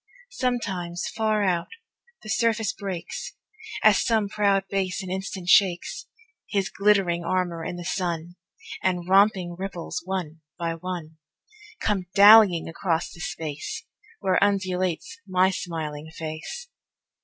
Sometimes, 0.31 1.05
far 1.15 1.43
out, 1.43 1.67
the 2.23 2.29
surface 2.29 2.73
breaks, 2.73 3.35
As 3.83 4.03
some 4.03 4.29
proud 4.29 4.63
bass 4.67 5.03
an 5.03 5.11
instant 5.11 5.47
shakes 5.47 6.07
His 6.49 6.69
glittering 6.71 7.23
armor 7.23 7.63
in 7.63 7.75
the 7.75 7.85
sun, 7.85 8.35
And 8.81 9.07
romping 9.07 9.55
ripples, 9.59 10.01
one 10.03 10.41
by 10.57 10.73
one, 10.73 11.19
Come 11.81 12.07
dallyiong 12.17 12.67
across 12.67 13.13
the 13.13 13.19
space 13.21 13.85
Where 14.21 14.43
undulates 14.43 15.19
my 15.27 15.51
smiling 15.51 16.09
face. 16.09 16.67